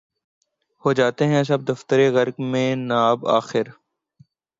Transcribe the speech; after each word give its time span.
ہو 0.83 0.93
جاتے 0.93 1.23
ہیں 1.27 1.43
سب 1.43 1.59
دفتر 1.67 1.99
غرق 2.13 2.39
مے 2.51 2.65
ناب 2.87 3.19
آخر 3.37 3.65